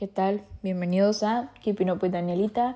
[0.00, 0.40] ¿qué tal?
[0.62, 2.74] Bienvenidos a Keeping Up with Danielita.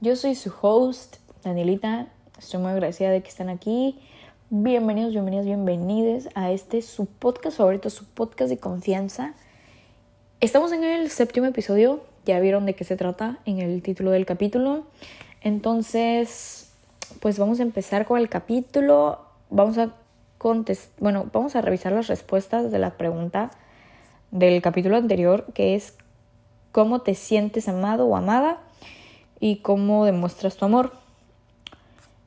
[0.00, 2.06] Yo soy su host, Danielita.
[2.38, 3.98] Estoy muy agradecida de que estén aquí.
[4.50, 9.34] Bienvenidos, bienvenidos, bienvenidos a este su podcast favorito, su podcast de confianza.
[10.38, 12.04] Estamos en el séptimo episodio.
[12.24, 14.84] Ya vieron de qué se trata en el título del capítulo.
[15.40, 16.70] Entonces,
[17.18, 19.18] pues vamos a empezar con el capítulo.
[19.50, 19.96] Vamos a
[20.38, 23.50] contestar, bueno, vamos a revisar las respuestas de la pregunta
[24.30, 25.96] del capítulo anterior, que es
[26.72, 28.58] cómo te sientes amado o amada
[29.38, 30.92] y cómo demuestras tu amor.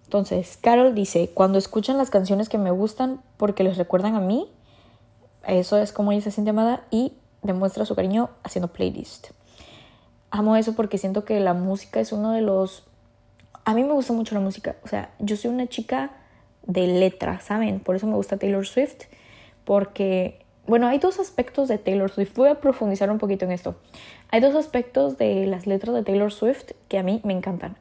[0.05, 4.47] Entonces, Carol dice, cuando escuchan las canciones que me gustan porque les recuerdan a mí,
[5.47, 9.29] eso es como ella se siente amada y demuestra su cariño haciendo playlist.
[10.29, 12.83] Amo eso porque siento que la música es uno de los...
[13.65, 16.11] A mí me gusta mucho la música, o sea, yo soy una chica
[16.65, 17.79] de letra, ¿saben?
[17.79, 19.03] Por eso me gusta Taylor Swift,
[19.63, 22.33] porque bueno, hay dos aspectos de Taylor Swift.
[22.35, 23.75] Voy a profundizar un poquito en esto.
[24.29, 27.75] Hay dos aspectos de las letras de Taylor Swift que a mí me encantan.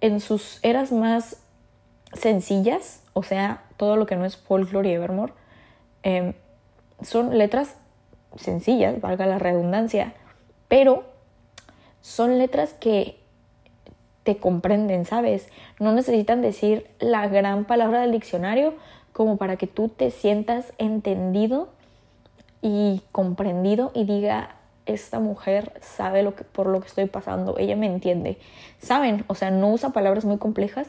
[0.00, 1.40] En sus eras más
[2.12, 5.32] sencillas, o sea, todo lo que no es folklore y evermore,
[6.02, 6.32] em,
[7.02, 7.76] son letras
[8.36, 10.14] sencillas, valga la redundancia,
[10.68, 11.04] pero
[12.00, 13.20] son letras que
[14.24, 15.48] te comprenden, ¿sabes?
[15.78, 18.74] No necesitan decir la gran palabra del diccionario
[19.12, 21.68] como para que tú te sientas entendido
[22.62, 27.76] y comprendido y diga, esta mujer sabe lo que, por lo que estoy pasando, ella
[27.76, 28.38] me entiende.
[28.80, 30.88] Saben, o sea, no usa palabras muy complejas,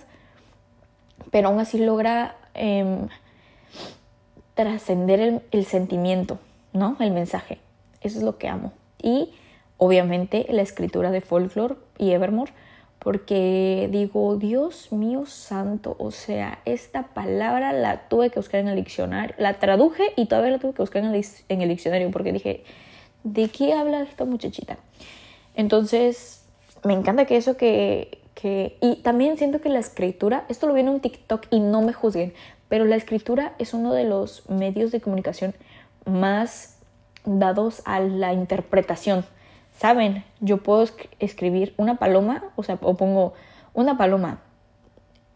[1.29, 3.07] pero aún así logra em,
[4.53, 6.39] trascender el, el sentimiento,
[6.73, 6.97] ¿no?
[6.99, 7.59] El mensaje.
[8.01, 8.73] Eso es lo que amo.
[9.01, 9.33] Y
[9.77, 12.53] obviamente la escritura de folklore y Evermore
[13.03, 18.75] porque digo, Dios mío santo, o sea, esta palabra la tuve que buscar en el
[18.75, 21.09] diccionario, la traduje y todavía la tuve que buscar en
[21.61, 22.63] el, diccionario porque dije,
[23.23, 24.77] ¿de qué habla esta muchachita?
[25.55, 26.45] Entonces,
[26.83, 28.77] me encanta que eso que, que...
[28.81, 31.93] Y también siento que la escritura, esto lo vi en un TikTok y no me
[31.93, 32.35] juzguen,
[32.69, 35.55] pero la escritura es uno de los medios de comunicación
[36.05, 36.77] más
[37.25, 39.25] dados a la interpretación
[39.71, 40.85] Saben, yo puedo
[41.19, 43.33] escribir una paloma, o sea, o pongo
[43.73, 44.39] una paloma.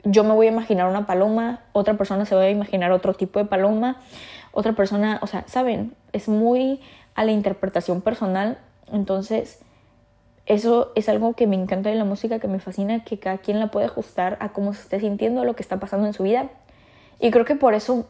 [0.03, 3.39] Yo me voy a imaginar una paloma, otra persona se va a imaginar otro tipo
[3.39, 3.97] de paloma,
[4.51, 6.79] otra persona, o sea, saben, es muy
[7.15, 8.59] a la interpretación personal.
[8.91, 9.61] Entonces,
[10.45, 13.59] eso es algo que me encanta de la música, que me fascina, que cada quien
[13.59, 16.23] la puede ajustar a cómo se esté sintiendo, a lo que está pasando en su
[16.23, 16.49] vida.
[17.19, 18.05] Y creo que por eso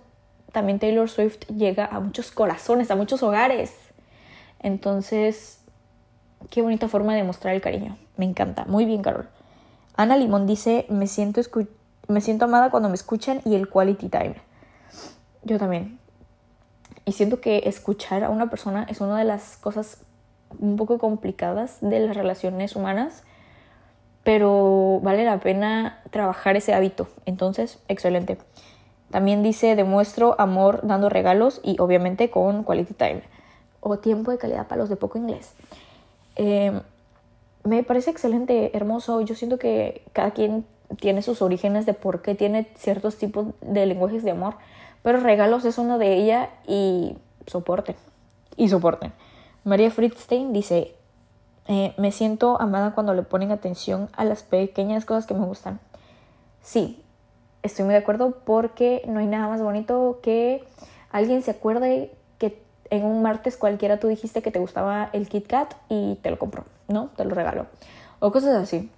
[0.51, 3.73] también Taylor Swift llega a muchos corazones, a muchos hogares.
[4.59, 5.64] Entonces,
[6.50, 7.97] Qué bonita forma de mostrar el cariño.
[8.17, 8.66] Me encanta.
[8.66, 9.28] Muy bien, Carol.
[9.95, 11.41] Ana Limón dice, me siento,
[12.07, 14.35] me siento amada cuando me escuchan y el quality time.
[15.44, 16.00] Yo también.
[17.05, 20.01] Y siento que escuchar a una persona es una de las cosas
[20.59, 23.23] un poco complicadas de las relaciones humanas,
[24.23, 27.07] pero vale la pena trabajar ese hábito.
[27.25, 28.38] Entonces, excelente.
[29.11, 33.22] También dice, demuestro amor dando regalos y obviamente con quality time
[33.79, 35.53] o tiempo de calidad para los de poco inglés.
[36.35, 36.81] Eh,
[37.63, 39.22] me parece excelente, hermoso.
[39.22, 40.66] Yo siento que cada quien
[41.00, 44.56] tiene sus orígenes de por qué tiene ciertos tipos de lenguajes de amor,
[45.01, 47.96] pero regalos es uno de ella y soporten.
[48.56, 49.13] Y soporten.
[49.63, 50.96] María Friedstein dice,
[51.68, 55.79] eh, me siento amada cuando le ponen atención a las pequeñas cosas que me gustan.
[56.62, 57.02] Sí,
[57.63, 60.63] estoy muy de acuerdo porque no hay nada más bonito que
[61.12, 62.12] alguien se acuerde
[62.90, 66.38] en un martes cualquiera tú dijiste que te gustaba el Kit Kat y te lo
[66.38, 67.09] compró, ¿no?
[67.16, 67.68] Te lo regaló.
[68.19, 68.90] O cosas así.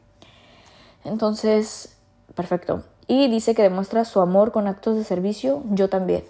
[1.03, 1.95] Entonces,
[2.35, 2.83] perfecto.
[3.07, 5.63] Y dice que demuestra su amor con actos de servicio.
[5.71, 6.25] Yo también.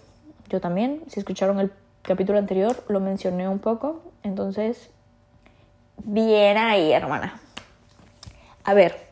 [0.50, 1.02] Yo también.
[1.08, 1.72] Si escucharon el
[2.04, 4.02] capítulo anterior, lo mencioné un poco.
[4.24, 4.90] Entonces,
[6.04, 7.40] bien ahí, hermana.
[8.64, 9.08] A ver,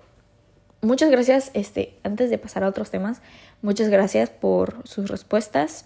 [0.81, 1.49] muchas gracias.
[1.53, 3.21] Este, antes de pasar a otros temas,
[3.61, 5.85] muchas gracias por sus respuestas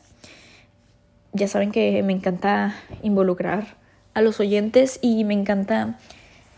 [1.33, 3.77] ya saben que me encanta involucrar
[4.13, 5.97] a los oyentes y me encanta,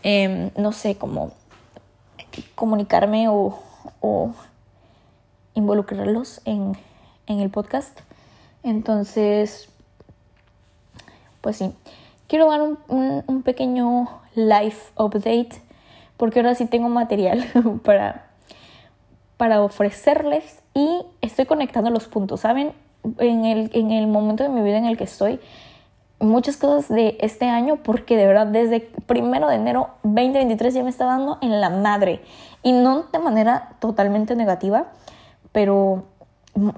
[0.02, 1.32] em, no sé, como
[2.54, 3.58] comunicarme o,
[5.54, 6.76] involucrarlos en,
[7.26, 7.98] el podcast.
[8.62, 9.68] Entonces,
[11.40, 11.72] pues sí,
[12.28, 12.78] quiero dar un,
[13.26, 15.62] un, pequeño live update
[16.18, 17.44] porque ahora sí tengo material
[17.84, 18.26] para,
[19.38, 22.72] para ofrecerles y estoy conectando los puntos, ¿saben?
[23.18, 25.40] En el, en el momento de mi vida en el que estoy,
[26.20, 30.90] muchas cosas de este año porque de verdad desde primero de enero 2023 ya me
[30.90, 32.20] está dando en la madre.
[32.62, 34.86] Y no de manera totalmente negativa
[35.50, 36.04] pero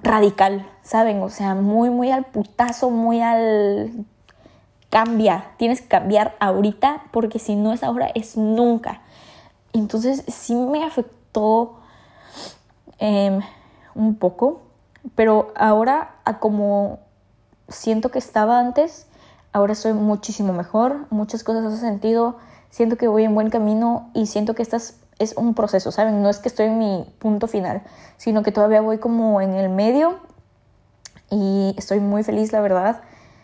[0.02, 4.06] radical saben o sea muy muy al putazo muy al
[4.94, 9.00] cambia, tienes que cambiar ahorita porque si no es ahora es nunca.
[9.72, 11.80] Entonces sí me afectó
[13.00, 13.40] em,
[13.96, 14.62] un poco,
[15.14, 17.00] pero ahora como
[17.68, 19.06] siento que estaba antes,
[19.52, 22.36] ahora soy muchísimo mejor, muchas cosas hacen sentido,
[22.70, 26.22] siento que voy en buen camino y siento que estás es un proceso, ¿saben?
[26.22, 27.82] No es que estoy en mi punto final,
[28.16, 30.18] sino que todavía voy como en el medio
[31.30, 33.02] y estoy muy feliz, la verdad.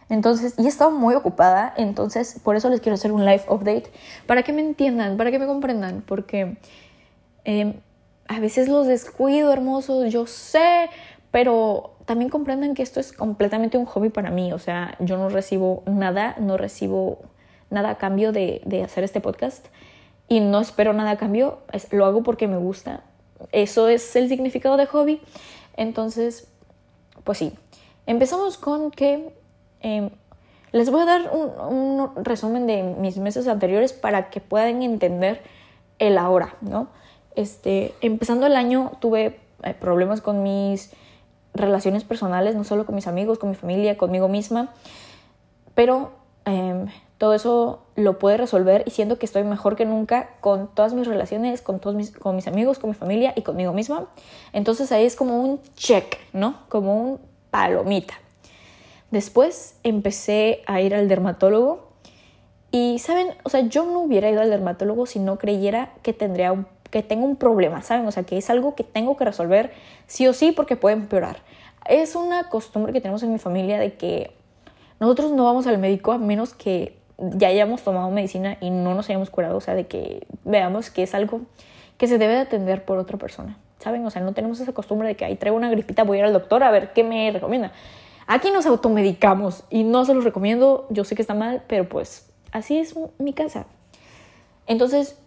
[0.08, 3.92] Entonces, y he estado muy ocupada, entonces por eso les quiero hacer un live update,
[4.26, 6.58] para que me entiendan, para que me comprendan, porque
[7.44, 7.74] em,
[8.26, 10.90] a veces los descuido, hermosos, yo sé,
[11.30, 15.28] pero también comprendan que esto es completamente un hobby para mí, o sea, yo no
[15.28, 17.18] recibo nada, no recibo
[17.70, 19.66] nada a cambio de, de hacer este podcast
[20.28, 21.58] y no espero nada a cambio,
[21.90, 23.02] lo hago porque me gusta.
[23.52, 25.20] Eso es el significado de hobby.
[25.76, 26.48] Entonces,
[27.24, 27.52] pues sí,
[28.06, 29.34] empezamos con que
[29.80, 30.10] em,
[30.72, 35.42] les voy a dar un, resumen de mis meses anteriores para que puedan entender
[35.98, 36.88] el ahora, ¿no?
[37.34, 40.92] Este, empezando el año tuve eh, problemas con mis
[41.54, 44.72] relaciones personales, no solo con mis amigos, con mi familia, conmigo misma,
[45.74, 46.12] pero
[46.44, 46.86] em,
[47.18, 51.06] todo eso lo puede resolver y siento que estoy mejor que nunca con todas mis
[51.06, 54.06] relaciones, con todos mis, con mis amigos, con mi familia y conmigo misma.
[54.52, 56.54] Entonces ahí es como un check, ¿no?
[56.68, 57.20] Como un
[57.50, 58.14] palomita.
[59.10, 61.90] Después empecé a ir al dermatólogo
[62.70, 63.34] y, ¿saben?
[63.42, 67.02] O sea, yo no hubiera ido al dermatólogo si no creyera que tendría un, que
[67.02, 68.06] tengo un problema, ¿saben?
[68.06, 69.72] O sea, que es algo que tengo que resolver
[70.06, 71.38] sí o sí porque puede empeorar.
[71.86, 74.32] Es una costumbre que tenemos en mi familia de que
[74.98, 79.08] nosotros no vamos al médico a menos que ya hayamos tomado medicina y no nos
[79.08, 81.42] hayamos curado, o sea, de que veamos que es algo
[81.98, 84.04] que se debe de atender por otra persona, ¿saben?
[84.06, 86.26] O sea, no tenemos esa costumbre de que ahí traigo una gripita, voy a ir
[86.26, 87.72] al doctor a ver qué me recomienda.
[88.26, 92.30] Aquí nos automedicamos y no se los recomiendo, yo sé que está mal, pero pues
[92.52, 93.66] así es mi casa.
[94.66, 95.18] Entonces,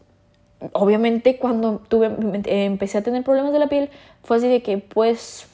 [0.72, 2.12] obviamente cuando tuve,
[2.46, 3.90] empecé a tener problemas de la piel,
[4.24, 5.48] fue así de que pues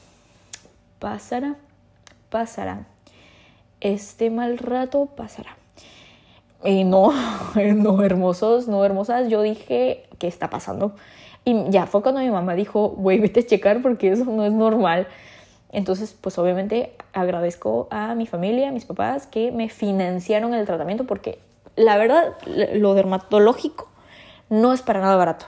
[0.98, 1.56] pasará,
[2.30, 2.86] pasará.
[3.80, 5.56] Este mal rato pasará.
[6.64, 7.12] Y no,
[7.54, 9.28] no hermosos, no hermosas.
[9.28, 10.94] Yo dije, ¿qué está pasando?
[11.44, 14.52] Y ya fue cuando mi mamá dijo, güey, vete a checar porque eso no es
[14.52, 15.08] normal.
[15.72, 21.04] Entonces, pues obviamente agradezco a mi familia, a mis papás, que me financiaron el tratamiento
[21.04, 21.38] porque
[21.76, 22.34] la verdad,
[22.74, 23.89] lo dermatológico
[24.50, 25.46] no es para nada barato.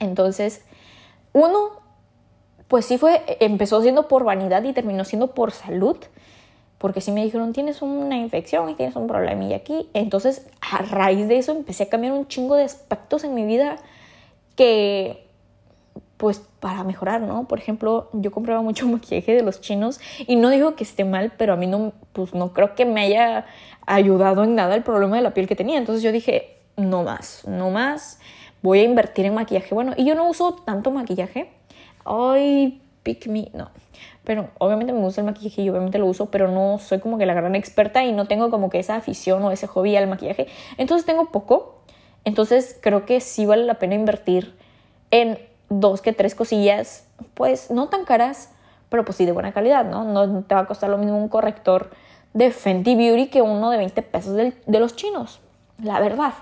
[0.00, 0.64] Entonces,
[1.34, 1.82] uno,
[2.68, 5.98] pues sí fue, empezó siendo por vanidad y terminó siendo por salud
[6.82, 11.28] porque si me dijeron tienes una infección y tienes un problemilla aquí, entonces a raíz
[11.28, 13.76] de eso empecé a cambiar un chingo de aspectos en mi vida
[14.56, 15.28] que
[16.16, 17.46] pues para mejorar, ¿no?
[17.46, 21.32] Por ejemplo, yo compraba mucho maquillaje de los chinos y no digo que esté mal,
[21.38, 23.46] pero a mí no, pues no creo que me haya
[23.86, 25.78] ayudado en nada el problema de la piel que tenía.
[25.78, 28.18] Entonces yo dije, no más, no más,
[28.62, 29.74] voy a invertir en maquillaje.
[29.74, 31.52] Bueno, y yo no uso tanto maquillaje.
[32.04, 33.70] Ay, pick me, no.
[34.24, 37.26] Pero obviamente me gusta el maquillaje y obviamente lo uso, pero no soy como que
[37.26, 40.46] la gran experta y no tengo como que esa afición o ese hobby al maquillaje.
[40.78, 41.82] Entonces tengo poco.
[42.24, 44.54] Entonces creo que sí vale la pena invertir
[45.10, 48.50] en dos que tres cosillas, pues no tan caras,
[48.90, 50.04] pero pues sí de buena calidad, ¿no?
[50.04, 51.90] No te va a costar lo mismo un corrector
[52.32, 55.40] de Fenty Beauty que uno de 20 pesos de los chinos,
[55.82, 56.34] la verdad.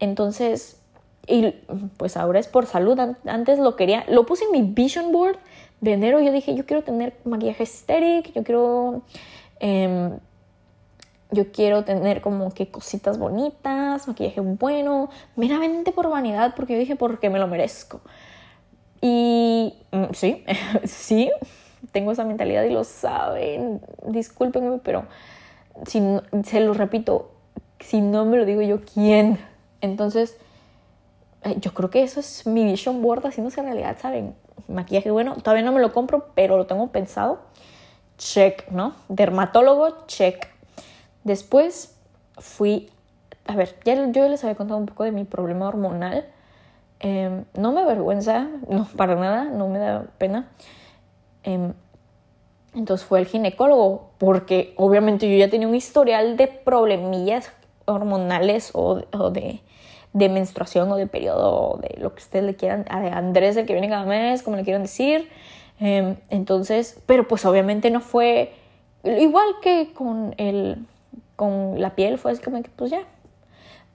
[0.00, 0.80] Entonces,
[1.26, 1.52] y
[1.96, 2.98] pues ahora es por salud.
[3.26, 5.38] Antes lo quería, lo puse en mi vision board
[5.80, 9.02] de enero yo dije, yo quiero tener maquillaje estético, yo quiero...
[9.60, 10.18] Em,
[11.30, 16.94] yo quiero tener como que cositas bonitas, maquillaje bueno, meramente por vanidad, porque yo dije,
[16.94, 18.00] porque me lo merezco.
[19.00, 20.44] Y mm, sí,
[20.84, 21.30] sí,
[21.92, 25.06] tengo esa mentalidad y lo saben, discúlpenme, pero
[25.86, 26.00] si
[26.44, 27.32] se lo repito,
[27.80, 29.38] si no me lo digo yo, ¿quién?
[29.84, 30.36] Entonces,
[31.60, 34.34] yo creo que eso es mi vision board haciéndose realidad, ¿saben?
[34.68, 37.40] maquillaje bueno, todavía no me lo compro, pero lo tengo pensado.
[38.16, 38.94] Check, ¿no?
[39.08, 40.46] Dermatólogo, check.
[41.24, 41.96] Después
[42.38, 42.90] fui,
[43.46, 46.26] a ver, ya yo les había contado un poco de mi problema hormonal.
[47.00, 50.48] Em, no me avergüenza, no, para nada, no me da pena.
[51.42, 51.74] Em,
[52.74, 57.52] entonces fue el ginecólogo, porque obviamente yo ya tenía un historial de problemillas
[57.84, 59.00] hormonales o
[59.30, 59.60] de
[60.14, 63.74] de menstruación o de periodo, de lo que ustedes le quieran, a Andrés el que
[63.74, 65.28] viene cada mes, como le quieran decir.
[65.80, 68.52] Em, entonces, pero pues obviamente no fue
[69.04, 70.78] igual que con, el,
[71.36, 73.02] con la piel, fue así como que pues ya,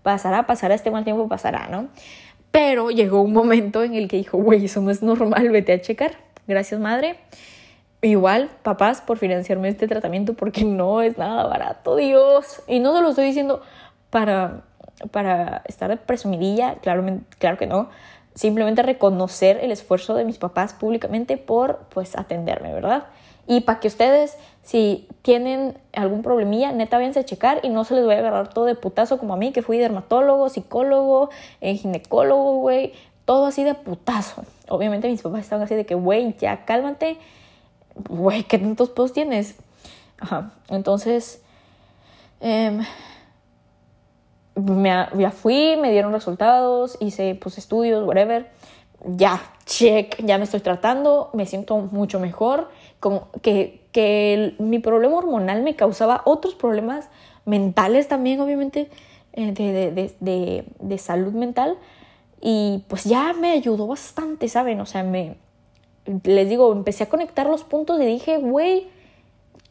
[0.03, 1.87] pasará, pasará, este mal tiempo pasará, ¿no?
[2.51, 5.81] Pero llegó un momento en el que dijo, güey, eso no es normal, vete a
[5.81, 6.11] checar.
[6.47, 7.17] Gracias, madre.
[8.01, 12.61] igual, papás, por financiarme este tratamiento porque no es nada barato, Dios.
[12.67, 13.61] Y no se lo estoy diciendo
[14.09, 14.63] para,
[15.11, 17.05] para estar presumidilla, claro,
[17.37, 17.89] claro que no.
[18.35, 23.05] Simplemente reconocer el esfuerzo de mis papás públicamente por, pues, atenderme, ¿verdad?
[23.47, 27.95] Y para que ustedes, si tienen algún problemilla, neta, váyanse a checar y no se
[27.95, 31.29] les vaya a agarrar todo de putazo como a mí, que fui dermatólogo, psicólogo,
[31.59, 32.93] eh, ginecólogo, güey,
[33.25, 34.43] todo así de putazo.
[34.67, 37.17] Obviamente mis papás estaban así de que, güey, ya cálmate
[38.07, 39.55] güey, ¿qué tantos posts tienes?
[40.19, 41.41] Ajá, entonces,
[42.41, 42.83] em,
[44.61, 48.49] me, ya fui, me dieron resultados, hice pues estudios, whatever.
[49.05, 52.69] Ya, check, ya me estoy tratando, me siento mucho mejor.
[52.99, 57.09] Como que, que mi problema hormonal me causaba otros problemas
[57.45, 58.89] mentales también, obviamente,
[59.33, 61.77] eh, de, de, de, de, salud mental.
[62.41, 64.81] Y pues ya me ayudó bastante, ¿saben?
[64.81, 65.37] O sea, me,
[66.23, 68.87] les digo, empecé a conectar los puntos y dije, güey,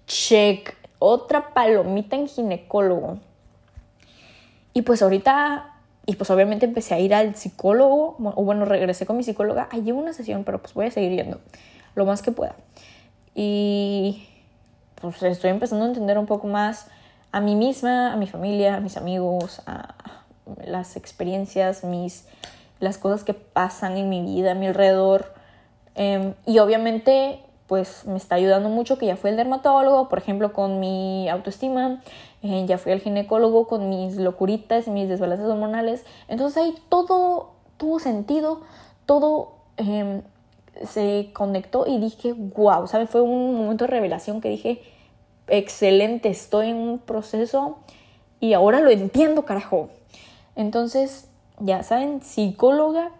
[0.06, 3.18] check, otra palomita en ginecólogo.
[4.72, 5.74] Y pues ahorita,
[6.06, 9.82] y pues obviamente empecé a ir al psicólogo, o bueno, regresé con mi psicóloga, ahí
[9.82, 11.40] llevo una sesión, pero pues voy a seguir yendo
[11.94, 12.54] lo más que pueda.
[13.34, 14.26] Y
[15.00, 16.86] pues estoy empezando a entender un poco más
[17.32, 19.94] a mí misma, a mi familia, a mis amigos, a
[20.64, 22.26] las experiencias, mis,
[22.80, 25.38] las cosas que pasan en mi vida, a mi alrededor
[25.98, 30.52] Em, y obviamente, pues me está ayudando mucho que ya fui el dermatólogo, por ejemplo,
[30.52, 32.00] con mi autoestima,
[32.42, 36.04] eh, ya fui al ginecólogo con mis locuritas y mis desbalances hormonales.
[36.28, 38.60] Entonces ahí todo tuvo sentido,
[39.06, 40.22] todo em,
[40.86, 43.10] se conectó y dije, wow, ¿sabes?
[43.10, 44.82] Fue un momento de revelación que dije,
[45.48, 47.78] excelente, estoy en un proceso
[48.40, 49.90] y ahora lo entiendo, carajo.
[50.54, 51.28] Entonces,
[51.58, 53.10] ya saben, psicóloga,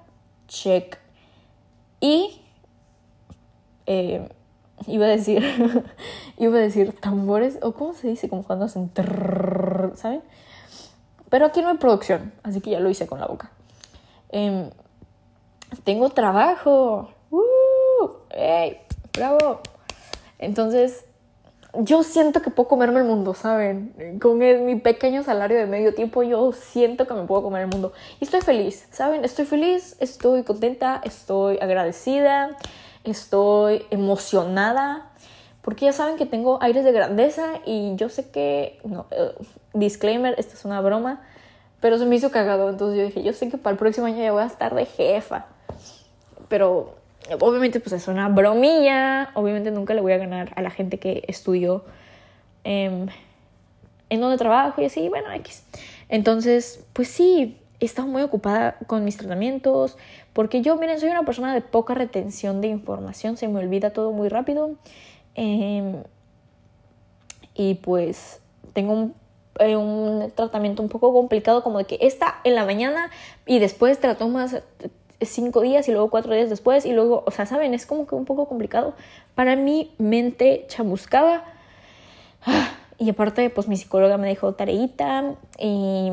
[0.46, 0.98] check.
[2.00, 2.40] Y
[3.86, 4.28] eh,
[4.86, 5.42] iba a decir,
[6.38, 8.90] iba a decir tambores, o cómo se dice, como cuando hacen,
[9.94, 10.22] ¿saben?
[11.28, 13.50] Pero aquí no hay producción, así que ya lo hice con la boca.
[14.30, 14.70] Em,
[15.84, 17.10] tengo trabajo.
[17.30, 18.08] ¡Uh!
[18.30, 18.78] ¡Ey!
[19.12, 19.60] ¡Bravo!
[20.38, 21.04] Entonces,
[21.74, 24.18] yo siento que puedo comerme el mundo, ¿saben?
[24.20, 27.92] Con mi pequeño salario de medio tiempo, yo siento que me puedo comer el mundo.
[28.20, 29.24] Y estoy feliz, ¿saben?
[29.24, 32.56] Estoy feliz, estoy contenta, estoy agradecida
[33.10, 35.10] estoy emocionada,
[35.62, 39.32] porque ya saben que tengo aires de grandeza y yo sé que, no, eh,
[39.74, 41.20] disclaimer, esta es una broma,
[41.80, 44.22] pero se me hizo cagado, entonces yo dije, yo sé que para el próximo año
[44.22, 45.46] ya voy a estar de jefa,
[46.48, 46.94] pero
[47.40, 51.24] obviamente pues es una bromilla, obviamente nunca le voy a ganar a la gente que
[51.28, 51.84] estudió
[52.64, 53.10] en
[54.10, 55.64] donde trabajo y así, bueno, X.
[56.08, 59.96] Entonces, pues sí, he estado muy ocupada con mis tratamientos,
[60.32, 64.12] porque yo, miren, soy una persona de poca retención de información, se me olvida todo
[64.12, 64.72] muy rápido.
[65.34, 66.02] Em,
[67.54, 68.40] y pues
[68.72, 69.14] tengo un,
[69.60, 73.10] eh, un, tratamiento un poco complicado, como de que está en la mañana
[73.46, 74.62] y después te la tomas
[75.20, 78.14] cinco días y luego cuatro días después y luego, o sea, saben, es como que
[78.14, 78.94] un poco complicado.
[79.34, 81.44] Para mi mente chamuscaba.
[83.00, 86.10] Y aparte, pues mi psicóloga me dijo tareita y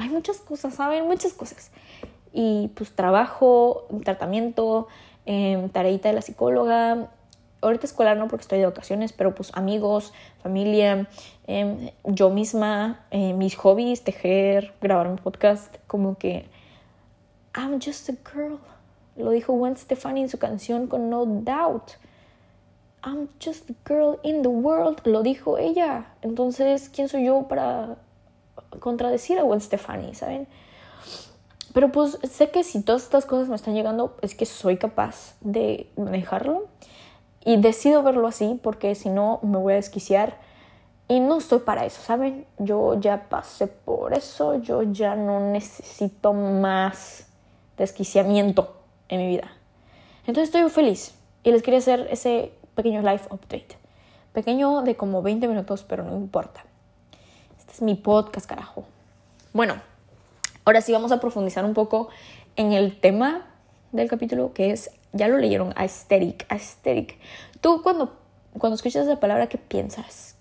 [0.00, 1.06] hay muchas cosas, ¿saben?
[1.06, 1.70] Muchas cosas.
[2.32, 4.88] Y pues trabajo, tratamiento,
[5.26, 7.10] eh, tareita de la psicóloga.
[7.60, 11.06] Ahorita escolar no porque estoy de vacaciones, pero pues amigos, familia,
[11.46, 16.46] em, yo misma, eh, mis hobbies, tejer, grabar un podcast, como que
[17.54, 18.58] I'm just a girl.
[19.16, 21.90] Lo dijo Gwen Stefani en su canción con No Doubt.
[23.04, 25.02] I'm just a girl in the world.
[25.04, 26.14] Lo dijo ella.
[26.22, 27.98] Entonces, ¿quién soy yo para
[28.78, 30.46] contradecir a Gwen Stefani, ¿saben?
[31.72, 35.36] Pero pues sé que si todas estas cosas me están llegando, es que soy capaz
[35.40, 36.66] de manejarlo.
[37.44, 40.36] Y decido verlo así porque si no me voy a desquiciar.
[41.08, 42.46] Y no estoy para eso, ¿saben?
[42.58, 47.26] Yo ya pasé por eso, yo ya no necesito más
[47.76, 48.76] desquiciamiento
[49.08, 49.50] en mi vida.
[50.26, 53.76] Entonces estoy feliz y les quería hacer ese pequeño live update.
[54.32, 56.64] Pequeño de como 20 minutos, pero no importa
[57.72, 58.84] es mi podcast, carajo.
[59.52, 59.74] Bueno,
[60.64, 62.08] ahora sí vamos a profundizar un poco
[62.56, 63.46] en el tema
[63.92, 67.16] del capítulo que es, ya lo leyeron, aesthetic, aesthetic.
[67.60, 68.16] Tú cuando,
[68.58, 70.36] cuando escuchas esa palabra, ¿qué piensas?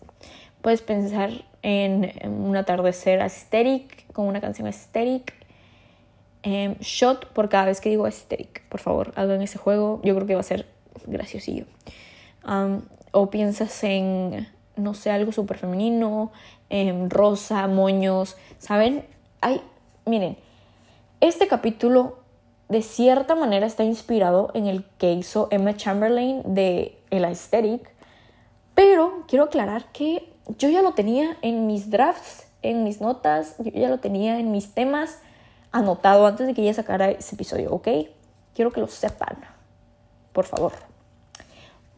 [0.62, 5.34] Puedes pensar en, un atardecer aesthetic, con una canción aesthetic.
[6.42, 8.64] Em, shot por cada vez que digo aesthetic.
[8.70, 10.02] Por favor, en ese juego.
[10.04, 10.68] Yo creo que va a ser
[11.06, 11.66] graciosillo.
[13.12, 16.32] o piensas en, no sé, algo súper femenino,
[16.70, 19.06] Em, rosa, moños, ¿saben?
[19.42, 19.62] Hay,
[20.06, 20.38] miren,
[21.20, 22.20] este capítulo
[22.68, 27.92] de cierta manera está inspirado en el que hizo Emma Chamberlain de El Aesthetic,
[28.76, 33.72] pero quiero aclarar que yo ya lo tenía en mis drafts, en mis notas, yo
[33.72, 35.20] ya lo tenía en mis temas
[35.72, 37.88] anotado antes de que ella sacara ese episodio, ¿ok?
[38.54, 39.38] Quiero que lo sepan,
[40.34, 40.74] por favor.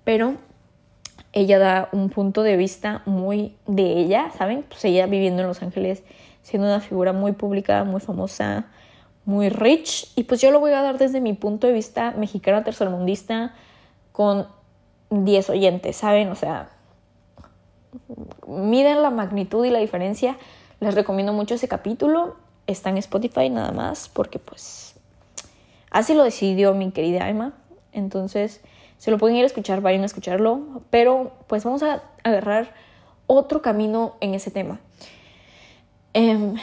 [0.05, 0.35] Pero
[1.33, 4.63] ella da un punto de vista muy de ella, ¿saben?
[4.67, 6.03] Pues ella viviendo en Los Ángeles,
[6.41, 8.65] siendo una figura muy pública, muy famosa,
[9.25, 10.11] muy rich.
[10.15, 13.53] Y pues yo lo voy a dar desde mi punto de vista mexicana tercermundista
[14.11, 14.47] con
[15.09, 16.29] 10 oyentes, ¿saben?
[16.29, 16.69] O sea,
[18.47, 20.37] miden la magnitud y la diferencia.
[20.79, 22.35] Les recomiendo mucho ese capítulo.
[22.67, 24.95] Está en Spotify nada más porque pues
[25.89, 27.53] así lo decidió mi querida Emma.
[27.93, 28.61] Entonces,
[29.01, 30.83] se lo pueden ir a escuchar, vayan a escucharlo.
[30.91, 32.71] Pero pues vamos a agarrar
[33.25, 34.79] otro camino en ese tema.
[36.13, 36.53] Em,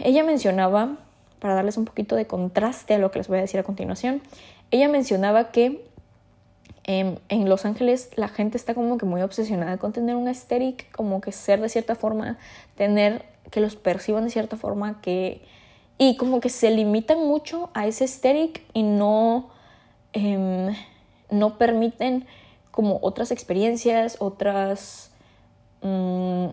[0.00, 0.96] ella mencionaba,
[1.38, 4.22] para darles un poquito de contraste a lo que les voy a decir a continuación,
[4.72, 5.86] ella mencionaba que
[6.82, 10.90] em, en Los Ángeles la gente está como que muy obsesionada con tener un aesthetic,
[10.90, 12.38] como que ser de cierta forma,
[12.74, 15.42] tener que los perciban de cierta forma, que
[15.96, 19.50] y como que se limitan mucho a ese aesthetic y no,
[20.12, 20.74] em,
[21.30, 22.26] no permiten
[22.70, 25.10] como otras experiencias, otras...
[25.82, 26.48] Mm,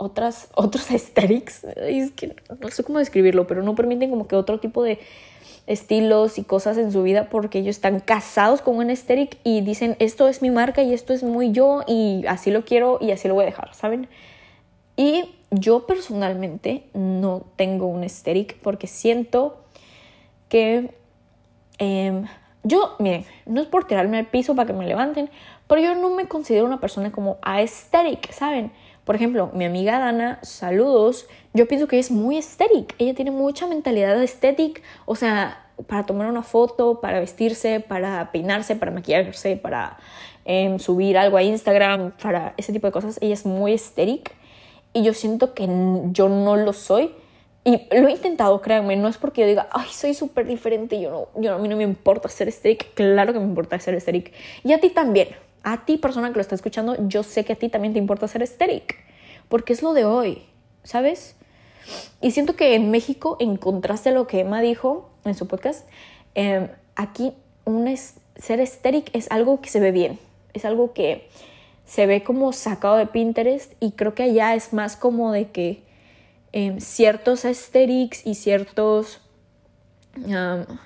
[0.00, 4.58] otras, otros aesthetics, es que no sé cómo describirlo, pero no permiten como que otro
[4.58, 4.98] tipo de
[5.66, 9.94] estilos y cosas en su vida porque ellos están casados con un aesthetic y dicen
[10.00, 13.28] esto es mi marca y esto es muy yo y así lo quiero y así
[13.28, 14.08] lo voy a dejar, ¿saben?
[14.96, 19.62] Y yo personalmente no tengo un aesthetic porque siento
[20.48, 20.90] que
[21.78, 22.26] em,
[22.62, 25.30] yo, miren, no es por tirarme al piso para que me levanten,
[25.66, 28.72] pero yo no me considero una persona como aesthetic, ¿saben?
[29.04, 33.66] Por ejemplo, mi amiga Dana, saludos, yo pienso que es muy aesthetic, ella tiene mucha
[33.66, 39.96] mentalidad estética, o sea, para tomar una foto, para vestirse, para peinarse, para maquillarse, para
[40.44, 44.32] em, subir algo a Instagram, para ese tipo de cosas, ella es muy estética
[44.92, 45.66] y yo siento que
[46.12, 47.14] yo no lo soy.
[47.62, 51.10] Y lo he intentado, créanme, no es porque yo diga, ay, soy súper diferente, yo
[51.10, 54.32] no, yo, a mí no me importa ser estéric, claro que me importa ser estéric.
[54.64, 55.28] Y a ti también,
[55.62, 58.28] a ti persona que lo está escuchando, yo sé que a ti también te importa
[58.28, 58.96] ser estéric,
[59.48, 60.42] porque es lo de hoy,
[60.84, 61.36] ¿sabes?
[62.22, 65.86] Y siento que en México, en contraste a lo que Emma dijo en su podcast,
[66.34, 67.34] em, aquí
[67.66, 67.94] un
[68.36, 70.18] ser estéric es algo que se ve bien,
[70.54, 71.28] es algo que
[71.84, 75.82] se ve como sacado de Pinterest y creo que allá es más como de que
[76.52, 79.20] em, ciertos aesthetics y ciertos,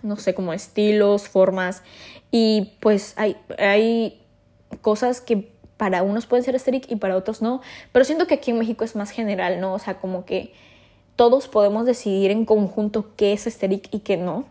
[0.03, 1.83] no sé, como estilos, formas
[2.31, 4.21] y pues hay, hay
[4.83, 7.61] cosas que para unos pueden ser aesthetic y para otros no,
[7.93, 9.75] pero siento que aquí en México es más general, ¿no?
[9.75, 10.53] O sea, como que
[11.17, 14.47] todos podemos decidir en conjunto qué es aesthetic y qué no.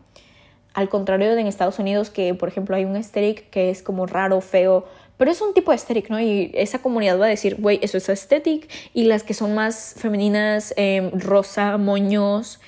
[0.74, 4.06] Al contrario de en Estados Unidos, que por ejemplo hay un aesthetic que es como
[4.06, 4.86] raro, feo,
[5.18, 6.20] pero es un tipo de aesthetic, ¿no?
[6.20, 8.70] Y esa comunidad va a decir, güey, eso es aesthetic.
[8.94, 12.60] Y las que son más femeninas, em, rosa, moños,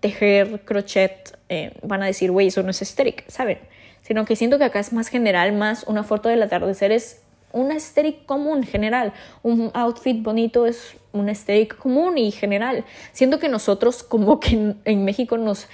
[0.00, 3.58] tejer, crochet, em, van a decir, güey, eso no es aesthetic, ¿saben?
[4.02, 7.20] Sino que siento que acá es más general, más una foto del atardecer es
[7.52, 9.12] una aesthetic común, general.
[9.42, 12.84] Un outfit bonito es un aesthetic común y general.
[13.12, 15.66] Siento que nosotros como que en, en México nos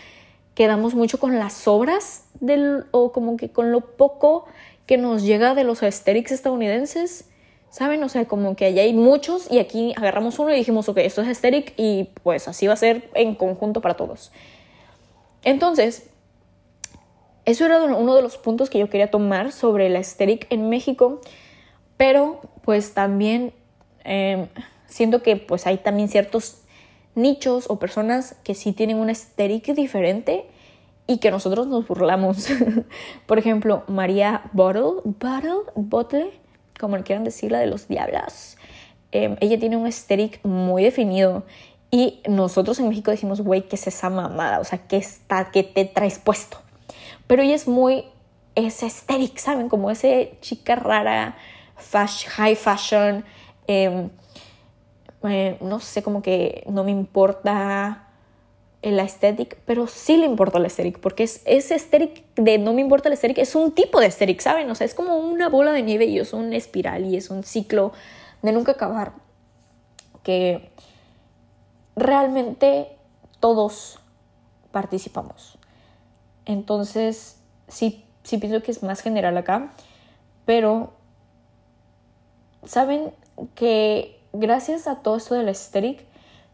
[0.54, 4.46] quedamos mucho con las obras del, o como que con lo poco
[4.86, 7.28] que nos llega de los aesthetics estadounidenses,
[7.70, 8.02] ¿saben?
[8.04, 11.22] O sea, como que allá hay muchos y aquí agarramos uno y dijimos, ok, esto
[11.22, 14.30] es aesthetic y pues así va a ser en conjunto para todos.
[15.42, 16.08] Entonces,
[17.44, 21.20] eso era uno de los puntos que yo quería tomar sobre la aesthetic en México,
[21.96, 23.52] pero pues también
[24.04, 24.48] em,
[24.86, 26.62] siento que pues hay también ciertos
[27.14, 30.46] nichos o personas que sí tienen una aesthetic diferente
[31.06, 32.48] y que nosotros nos burlamos.
[33.26, 36.30] Por ejemplo, María Bottle, Bottle, Bottle,
[36.78, 38.56] como le quieran decir, la de los diablos.
[39.12, 41.44] Em, ella tiene un aesthetic muy definido
[41.90, 44.58] y nosotros en México decimos, güey, ¿qué es esa mamada?
[44.58, 46.58] O sea, ¿qué, está, qué te traes puesto?
[47.26, 48.04] Pero ella es muy,
[48.54, 49.68] es aesthetic, ¿saben?
[49.68, 51.36] Como ese chica rara,
[52.36, 53.24] high fashion,
[53.66, 54.10] em,
[55.22, 58.03] eh, no sé, como que no me importa
[58.92, 62.82] la aesthetic, pero sí le importa la aesthetic, porque es, ese aesthetic de no me
[62.82, 64.70] importa la aesthetic es un tipo de aesthetic, ¿saben?
[64.70, 67.44] O sea, es como una bola de nieve y es un espiral y es un
[67.44, 67.92] ciclo
[68.42, 69.12] de nunca acabar,
[70.22, 70.70] que
[71.96, 72.88] realmente
[73.40, 73.98] todos
[74.70, 75.58] participamos.
[76.44, 79.72] Entonces, sí, sí pienso que es más general acá,
[80.44, 80.92] pero
[82.64, 83.12] saben
[83.54, 86.04] que gracias a todo esto del aesthetic,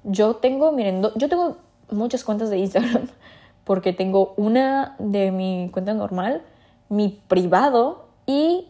[0.05, 1.57] yo tengo, miren, yo tengo
[1.91, 3.09] muchas cuentas de Instagram
[3.65, 6.43] porque tengo una de mi cuenta normal,
[6.89, 8.67] mi privado y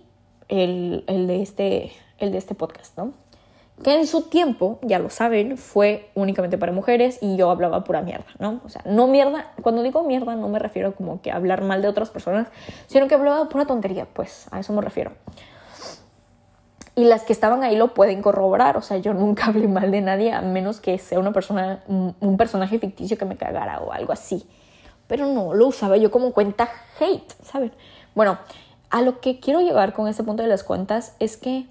[0.49, 3.13] el, el de, este, el de este podcast, ¿no?
[3.83, 8.03] que en su tiempo, ya lo saben, fue únicamente para mujeres y yo hablaba pura
[8.03, 8.61] mierda, ¿no?
[8.65, 11.89] O sea, no mierda, cuando digo mierda no me refiero como que hablar mal de
[11.89, 12.49] otras personas,
[12.87, 15.13] sino que hablaba pura tontería, pues a eso me refiero.
[17.01, 20.03] Y las que estaban ahí lo pueden corroborar, o sea, yo nunca hablé mal de
[20.03, 24.13] nadie a menos que sea una persona, un personaje ficticio que me cagara o algo
[24.13, 24.47] así.
[25.07, 27.73] Pero no, lo usaba yo como cuenta hate, ¿saben?
[28.15, 28.39] Bueno,
[28.91, 31.67] a lo que quiero llegar con este punto de las cuentas es que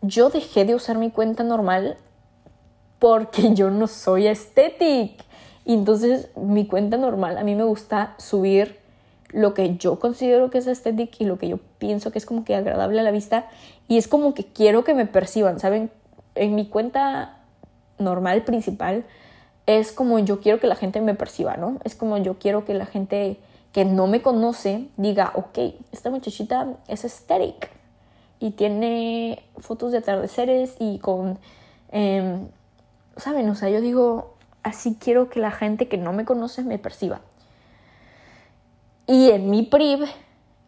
[0.00, 1.98] yo dejé de usar mi cuenta normal
[2.98, 5.24] porque yo no soy estética.
[5.64, 8.80] Y entonces mi cuenta normal, a mí me gusta subir
[9.30, 12.44] lo que yo considero que es estético y lo que yo pienso que es como
[12.44, 13.46] que agradable a la vista.
[13.92, 15.90] Y es como que quiero que me perciban, ¿saben?
[16.34, 17.36] En mi cuenta
[17.98, 19.04] normal principal
[19.66, 21.76] es como yo quiero que la gente me perciba, ¿no?
[21.84, 23.36] Es como yo quiero que la gente
[23.70, 27.68] que no me conoce diga, ok, esta muchachita es estética
[28.40, 31.38] y tiene fotos de atardeceres y con,
[31.90, 32.48] em,
[33.18, 33.46] ¿saben?
[33.50, 37.20] O sea, yo digo, así quiero que la gente que no me conoce me perciba.
[39.06, 40.06] Y en mi priv,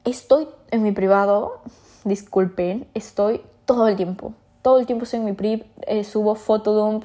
[0.05, 1.63] estoy en mi privado,
[2.05, 4.35] disculpen, estoy todo el tiempo.
[4.63, 7.05] Todo el tiempo estoy en mi priv, eh, subo fotodump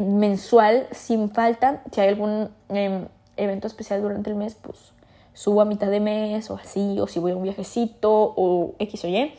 [0.00, 1.82] mensual sin falta.
[1.92, 4.92] Si hay algún em, evento especial durante el mes, pues
[5.34, 9.04] subo a mitad de mes o así, o si voy a un viajecito o X
[9.04, 9.32] o Y,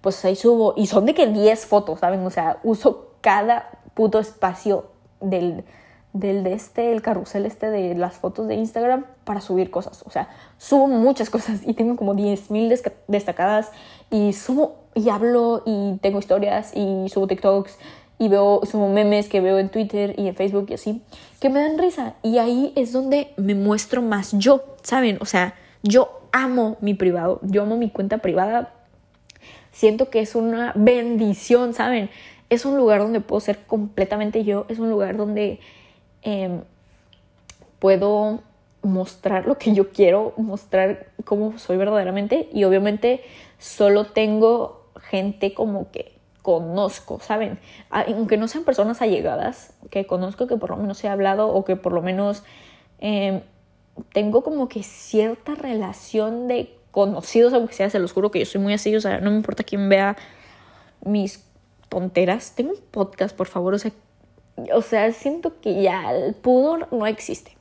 [0.00, 0.74] pues ahí subo.
[0.76, 2.24] Y son de que 10 fotos, ¿saben?
[2.26, 4.86] O sea, uso cada puto espacio
[5.20, 5.64] del,
[6.12, 10.02] del de este, el carrusel este de las fotos de Instagram para subir cosas.
[10.06, 13.70] O sea, subo muchas cosas y tengo como 10.000 destacadas
[14.10, 17.78] y subo y hablo y tengo historias y subo TikToks
[18.18, 21.02] y veo, subo memes que veo en Twitter y en Facebook y así,
[21.40, 22.14] que me dan risa.
[22.22, 25.16] Y ahí es donde me muestro más yo, ¿saben?
[25.22, 28.74] O sea, yo amo mi privado, yo amo mi cuenta privada.
[29.72, 32.10] Siento que es una bendición, ¿saben?
[32.50, 35.60] Es un lugar donde puedo ser completamente yo, es un lugar donde
[36.22, 36.62] em,
[37.78, 38.40] puedo
[38.82, 43.22] mostrar lo que yo quiero, mostrar cómo soy verdaderamente y obviamente
[43.58, 47.58] solo tengo gente como que conozco, ¿saben?
[47.90, 51.76] Aunque no sean personas allegadas, que conozco, que por lo menos he hablado o que
[51.76, 52.42] por lo menos
[52.98, 53.42] em,
[54.12, 58.60] tengo como que cierta relación de conocidos, aunque sea, se los juro que yo soy
[58.60, 60.16] muy así, o sea, no me importa quién vea
[61.04, 61.44] mis
[61.88, 62.54] tonteras.
[62.54, 63.92] Tengo un podcast, por favor, o sea,
[64.72, 67.56] o sea, siento que ya el pudor no existe.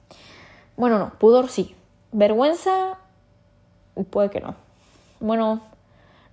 [0.78, 1.76] Bueno, no, pudor sí.
[2.12, 2.98] Vergüenza,
[4.10, 4.56] puede que no.
[5.20, 5.62] Bueno,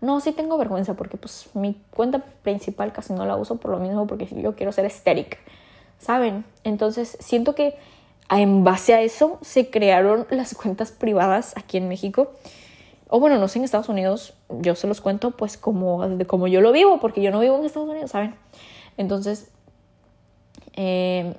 [0.00, 3.78] no, sí tengo vergüenza porque pues mi cuenta principal casi no la uso por lo
[3.78, 5.38] mismo porque yo quiero ser estérica,
[5.98, 6.44] ¿saben?
[6.64, 7.76] Entonces siento que
[8.30, 12.32] en base a eso se crearon las cuentas privadas aquí en México.
[13.08, 16.60] O bueno, no sé en Estados Unidos, yo se los cuento pues como, como yo
[16.60, 18.34] lo vivo, porque yo no vivo en Estados Unidos, ¿saben?
[18.96, 19.48] Entonces,
[20.76, 21.34] em,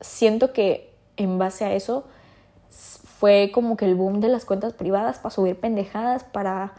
[0.00, 2.04] siento que en base a eso
[3.18, 6.74] fue como que el boom de las cuentas privadas para subir pendejadas, para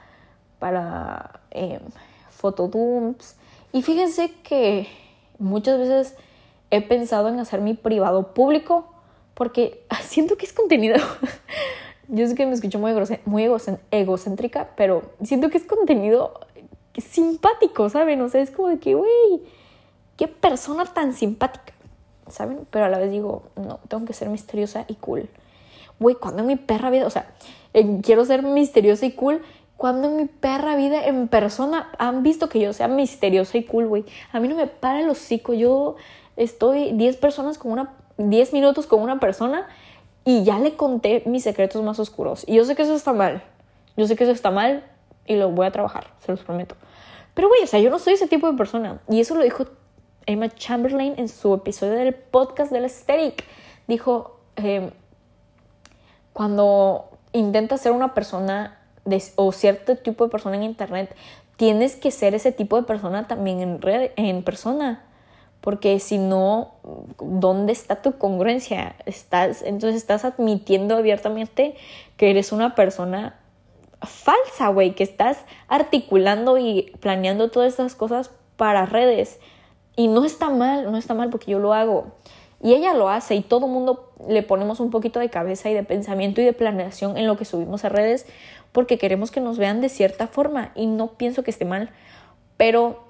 [0.64, 1.82] para eh,
[2.30, 3.36] fotodumps.
[3.74, 4.88] Y fíjense que
[5.38, 6.16] muchas veces
[6.72, 8.86] he pensado en hacer mi privado público
[9.34, 10.96] porque siento que es contenido.
[12.08, 12.94] Yo sé que me escucho muy,
[13.26, 13.50] muy
[13.92, 16.40] egocéntrica, pero siento que es contenido
[16.96, 18.22] simpático, ¿saben?
[18.22, 19.42] O sea, es como de que, güey,
[20.16, 21.73] qué persona tan simpática,
[22.30, 22.68] ¿saben?
[22.70, 25.30] Pero a la vez digo, no, tengo que ser misteriosa y cool.
[26.00, 27.28] Güey, cuando mi perra vida, o sea,
[28.02, 29.42] quiero ser misteriosa y cool
[29.78, 33.88] cuando en mi perra vida en persona han visto que yo sea misteriosa y cool,
[33.88, 34.06] güey.
[34.32, 35.54] A mí no me para el hocico.
[35.54, 35.96] Yo
[36.38, 39.68] estoy 10 personas con una 10 minutos con una persona
[40.24, 42.44] y ya le conté mis secretos más oscuros.
[42.48, 43.44] Y yo sé que eso está mal.
[43.98, 44.84] Yo sé que eso está mal
[45.26, 46.76] y lo voy a trabajar, se los prometo.
[47.34, 49.02] Pero güey, o sea, yo no soy ese tipo de persona.
[49.10, 49.66] Y eso lo dijo
[50.26, 53.46] Emma Chamberlain en su episodio del podcast del aesthetic.
[53.88, 54.92] Dijo, em,
[56.32, 58.80] cuando intenta ser una persona
[59.36, 61.16] o cierto tipo de persona en internet,
[61.58, 65.04] tienes que ser ese tipo de persona también en, red, en persona.
[65.62, 66.74] Porque si no,
[67.20, 68.96] ¿dónde está tu congruencia?
[69.06, 71.76] Estás, entonces estás admitiendo abiertamente
[72.18, 73.40] que eres una persona
[74.02, 75.38] falsa, güey, que estás
[75.70, 79.40] articulando y planeando todas estas cosas para redes.
[79.96, 82.14] Y no está mal, no está mal porque yo lo hago.
[82.62, 85.74] Y ella lo hace y todo el mundo le ponemos un poquito de cabeza y
[85.74, 88.26] de pensamiento y de planeación en lo que subimos a redes
[88.72, 91.92] porque queremos que nos vean de cierta forma y no pienso que esté mal,
[92.58, 93.04] pero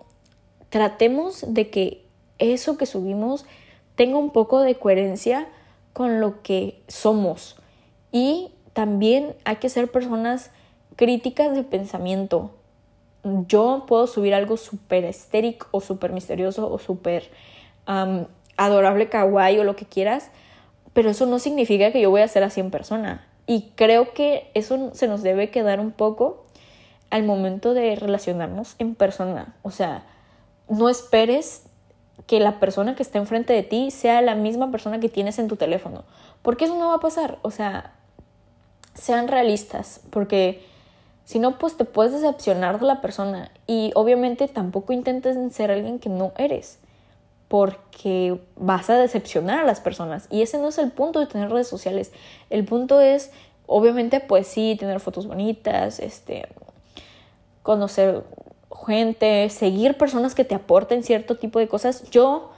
[0.70, 2.06] tratemos de que
[2.38, 3.46] eso que subimos
[3.96, 5.48] tenga un poco de coherencia
[5.94, 7.56] con lo que somos
[8.12, 10.50] Y también hay que ser personas
[10.96, 12.52] críticas de pensamiento.
[13.24, 17.30] Yo puedo subir algo súper estérico o súper misterioso o súper
[18.58, 20.30] adorable kawaii o lo que quieras,
[20.94, 23.26] pero eso no significa que yo voy a ser así en persona.
[23.46, 26.44] Y creo que eso se nos debe quedar un poco
[27.10, 29.56] al momento de relacionarnos en persona.
[29.64, 30.04] O sea,
[30.70, 31.64] no esperes
[32.26, 35.48] que la persona que está enfrente de ti sea la misma persona que tienes en
[35.48, 36.06] tu teléfono.
[36.42, 37.40] Porque eso no va a pasar.
[37.42, 37.94] O sea,
[38.94, 40.02] sean realistas.
[40.10, 40.66] Porque
[41.26, 43.52] si no, pues te puedes decepcionar de la persona.
[43.66, 46.80] Y obviamente tampoco intentes ser alguien que no eres.
[47.48, 50.28] Porque vas a decepcionar a las personas.
[50.30, 52.12] Y ese no es el punto de tener redes sociales.
[52.50, 53.32] El punto es,
[53.68, 56.48] obviamente, pues sí, tener fotos bonitas, este,
[57.62, 58.24] conocer
[58.86, 62.10] gente, seguir personas que te aporten cierto tipo de cosas.
[62.10, 62.52] Yo,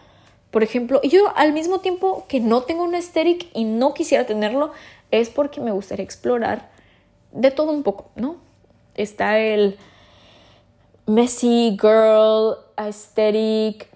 [0.49, 4.71] por ejemplo, yo al mismo tiempo que no tengo un aesthetic y no quisiera tenerlo,
[5.11, 6.69] es porque me gustaría explorar
[7.31, 8.37] de todo un poco, ¿no?
[8.95, 9.77] Está el
[11.05, 13.89] messy girl aesthetic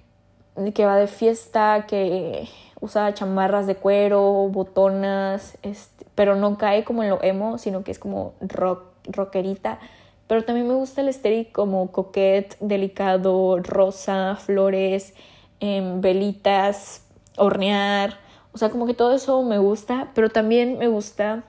[0.73, 2.47] que va de fiesta, que
[2.81, 7.91] usa chamarras de cuero, botonas, este, pero no cae como en lo emo, sino que
[7.91, 9.79] es como rock, rockerita
[10.29, 15.15] pero también me gusta el estéril como coquette, delicado, rosa, flores,
[15.59, 17.03] em, velitas,
[17.35, 18.19] hornear.
[18.53, 21.45] O sea, como que todo eso me gusta, pero también me gusta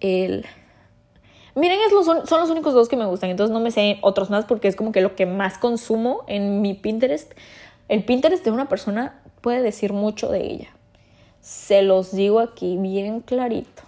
[0.00, 0.44] el...
[1.58, 4.68] Miren, son los únicos dos que me gustan, entonces no me sé otros más porque
[4.68, 7.32] es como que lo que más consumo en mi Pinterest.
[7.88, 10.68] El Pinterest de una persona puede decir mucho de ella.
[11.40, 13.82] Se los digo aquí bien clarito.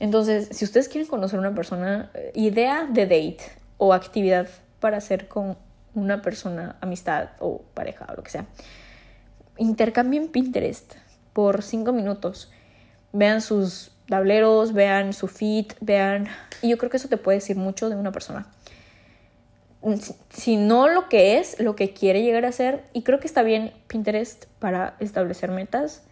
[0.00, 3.40] Entonces, si ustedes quieren conocer a una persona, eh, idea de date
[3.78, 5.56] o actividad para hacer con
[5.94, 8.44] una persona, amistad o pareja o lo que sea,
[9.56, 10.94] intercambien Pinterest
[11.32, 12.50] por cinco minutos.
[13.14, 16.28] Vean sus tableros, vean su feed, vean...
[16.60, 18.46] Y yo creo que eso te puede decir mucho de una persona.
[20.30, 22.84] Si no lo que es, lo que quiere llegar a ser.
[22.92, 26.02] Y creo que está bien Pinterest para establecer metas,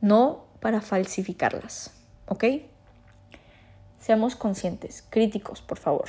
[0.00, 1.92] no para falsificarlas.
[2.26, 2.44] ¿Ok?
[4.00, 6.08] Seamos conscientes, críticos, por favor.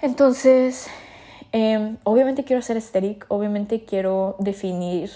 [0.00, 0.86] Entonces,
[1.50, 5.10] em, obviamente quiero ser estéric, obviamente quiero definir,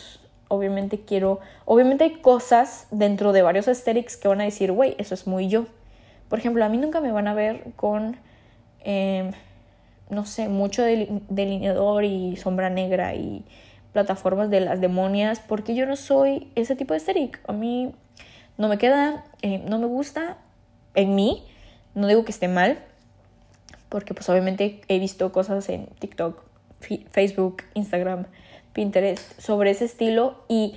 [0.50, 5.14] obviamente quiero, obviamente hay cosas dentro de varios estérics que van a decir, güey, eso
[5.14, 5.66] es muy yo.
[6.28, 8.16] Por ejemplo, a mí nunca me van a ver con,
[8.80, 9.30] em,
[10.10, 13.44] no sé, mucho delineador y sombra negra y
[13.92, 17.40] plataformas de las demonias, porque yo no soy ese tipo de estéric.
[17.46, 17.92] A mí
[18.58, 20.36] no me queda, eh, no me gusta
[20.94, 21.44] en mí.
[21.94, 22.78] No digo que esté mal,
[23.88, 26.42] porque pues obviamente he visto cosas en TikTok,
[27.10, 28.26] Facebook, Instagram,
[28.72, 30.74] Pinterest sobre ese estilo y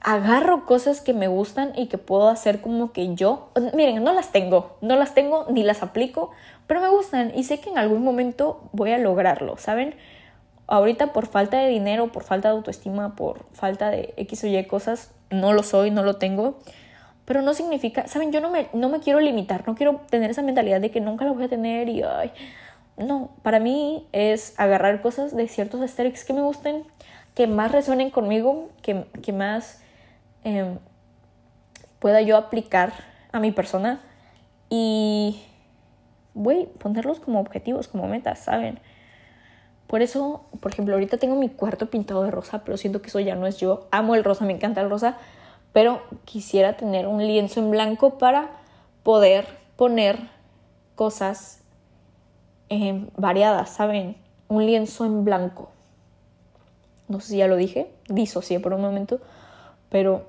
[0.00, 4.30] agarro cosas que me gustan y que puedo hacer como que yo, miren, no las
[4.30, 6.30] tengo, no las tengo ni las aplico,
[6.66, 9.94] pero me gustan y sé que en algún momento voy a lograrlo, ¿saben?
[10.68, 14.64] Ahorita por falta de dinero, por falta de autoestima, por falta de X o Y
[14.66, 16.58] cosas, no lo soy, no lo tengo.
[17.24, 18.30] Pero no significa, ¿saben?
[18.30, 21.24] Yo no me, no me quiero limitar, no quiero tener esa mentalidad de que nunca
[21.24, 22.30] la voy a tener y, ay,
[22.96, 26.84] no, para mí es agarrar cosas de ciertos aesthetics que me gusten,
[27.34, 29.82] que más resuenen conmigo, que, que más
[30.44, 30.78] em,
[31.98, 32.92] pueda yo aplicar
[33.32, 34.00] a mi persona
[34.70, 35.42] y,
[36.36, 38.78] voy ponerlos como objetivos, como metas, ¿saben?
[39.86, 43.20] Por eso, por ejemplo, ahorita tengo mi cuarto pintado de rosa, pero siento que eso
[43.20, 43.88] ya no es yo.
[43.90, 45.16] Amo el rosa, me encanta el rosa,
[45.72, 48.50] pero quisiera tener un lienzo en blanco para
[49.02, 50.18] poder poner
[50.94, 51.62] cosas
[52.68, 54.16] eh, variadas, ¿saben?
[54.48, 55.70] Un lienzo en blanco.
[57.08, 59.20] No sé si ya lo dije, disocié por un momento,
[59.90, 60.24] pero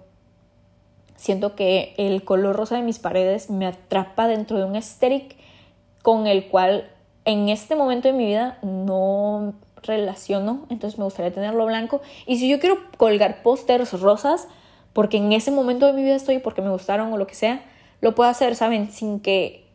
[1.16, 5.36] siento que el color rosa de mis paredes me atrapa dentro de un aesthetic
[6.04, 6.90] con el cual
[7.26, 12.02] en este momento de mi vida no relaciono, entonces me gustaría tenerlo blanco.
[12.26, 14.48] Y si yo quiero colgar pósters rosas,
[14.94, 17.62] porque en ese momento de mi vida estoy, porque me gustaron o lo que sea,
[18.02, 18.92] lo puedo hacer, ¿saben?
[18.92, 19.67] Sin que,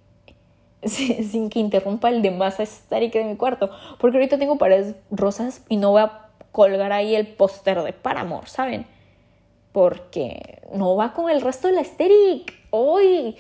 [0.85, 3.71] sin que interrumpa el demás estático de mi cuarto.
[3.99, 8.47] Porque ahorita tengo paredes rosas y no voy a colgar ahí el póster de Paramore,
[8.47, 8.87] ¿saben?
[9.73, 12.53] Porque no va con el resto de la estética.
[12.71, 13.37] Hoy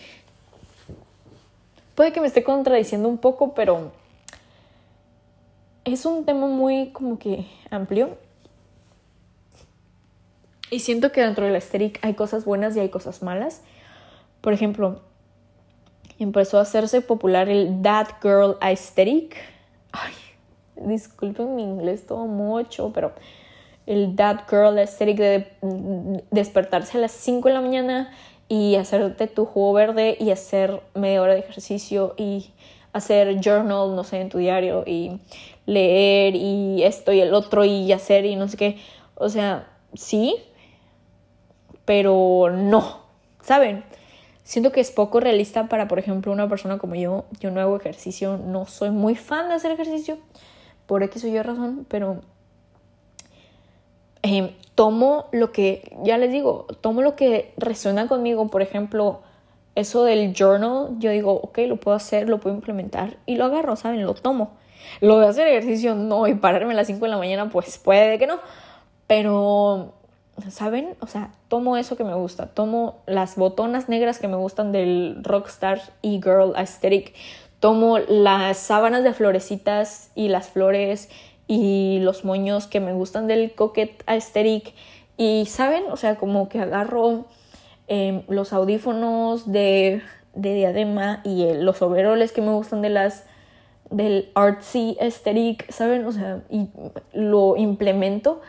[1.94, 3.92] puede que me esté contradiciendo un poco, pero
[5.85, 8.16] es un tema muy como que amplio
[10.72, 13.61] y siento que dentro del aesthetic hay cosas buenas y hay cosas malas.
[14.40, 15.02] Por ejemplo,
[16.22, 19.37] empezó a hacerse popular el That Girl Aesthetic.
[19.92, 20.12] Ay,
[20.76, 23.12] disculpen mi inglés todo mucho, pero
[23.87, 25.46] el That Girl Aesthetic de
[26.30, 28.12] despertarse a las 5 de la mañana
[28.48, 32.50] y hacerte tu jugo verde y hacer media hora de ejercicio y
[32.92, 35.20] hacer journal, no sé, en tu diario y
[35.66, 38.78] leer y esto y el otro y hacer y no sé qué.
[39.14, 40.37] O sea, sí,
[41.85, 43.00] pero no,
[43.40, 43.85] ¿saben?
[44.44, 47.24] Siento que es poco realista para, por ejemplo, una persona como yo.
[47.40, 50.18] Yo no hago ejercicio, no soy muy fan de hacer ejercicio,
[50.87, 52.20] por X o Y razón, pero
[54.22, 58.48] em, tomo lo que, ya les digo, tomo lo que resuena conmigo.
[58.48, 59.20] Por ejemplo,
[59.74, 63.76] eso del journal, yo digo, ok, lo puedo hacer, lo puedo implementar y lo agarro,
[63.76, 64.05] ¿saben?
[64.05, 64.57] Lo tomo.
[65.00, 68.18] Lo de hacer ejercicio no y pararme a las 5 de la mañana, pues puede
[68.18, 68.38] que no.
[69.07, 69.94] Pero
[70.51, 70.97] ¿saben?
[71.01, 75.18] O sea, tomo eso que me gusta, tomo las botonas negras que me gustan del
[75.23, 77.14] Rockstar e-Girl Aesthetic,
[77.61, 81.11] tomo las sábanas de florecitas y las flores
[81.47, 84.75] y los moños que me gustan del Coquette Aesthetic
[85.16, 85.85] y, ¿saben?
[85.90, 87.27] O sea, como que agarro
[87.87, 90.03] em, los audífonos de,
[90.35, 93.25] de diadema y los overoles que me gustan de las
[93.90, 96.07] del artsy aesthetic, ¿saben?
[96.07, 96.68] O sea, y
[97.12, 98.40] lo implemento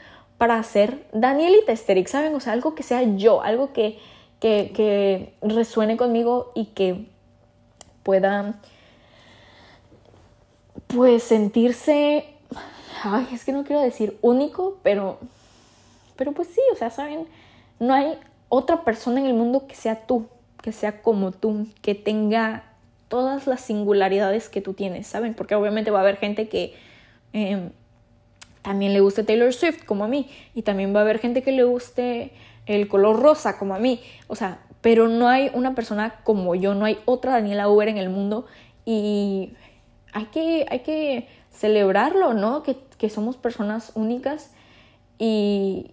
[0.43, 2.36] para hacer Danielita Aesthetic, ¿saben?
[2.36, 3.97] O sea, algo que sea yo, algo que,
[4.41, 7.06] que, resuene conmigo y que
[8.03, 8.60] pueda,
[10.88, 12.25] pues, sentirse,
[13.06, 15.17] ay, es que no quiero decir único, pero,
[16.17, 17.25] pero pues sí, o sea, ¿saben?
[17.79, 20.27] No hay otra persona en el mundo que sea tú,
[20.62, 22.65] que sea como tú, que tenga
[23.08, 25.36] todas las singularidades que tú tienes, ¿saben?
[25.36, 26.75] Porque obviamente va a haber gente que...
[27.32, 27.69] Em,
[28.63, 31.52] también le guste Taylor Swift como a mí y también va a haber gente que
[31.52, 32.32] le guste
[32.65, 36.73] el color rosa como a mí, o sea, pero no hay una persona como yo,
[36.73, 38.45] no hay otra Daniela Uber en el mundo
[38.86, 39.54] y
[40.13, 42.63] hay que, hay que celebrarlo, ¿no?
[42.63, 44.52] Que, que somos personas únicas
[45.19, 45.91] y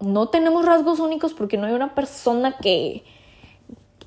[0.00, 3.04] no tenemos rasgos únicos porque no hay una persona que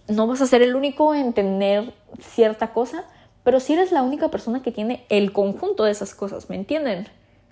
[0.08, 3.06] no vas a ser el único en tener cierta cosa,
[3.44, 7.08] pero sí eres la única persona que tiene el conjunto de esas cosas, ¿me entienden?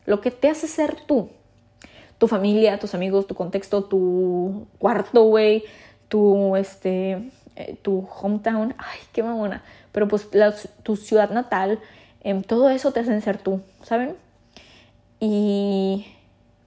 [0.05, 1.29] Lo que te hace ser tú.
[2.17, 5.63] Tu familia, tus amigos, tu contexto, tu cuarto, güey,
[6.07, 9.63] tu, este, eh, tu hometown, ay, qué mamona.
[9.91, 10.29] Pero pues
[10.83, 11.79] tu ciudad natal,
[12.21, 14.15] em, todo eso te hacen ser tú, ¿saben?
[15.19, 16.05] Y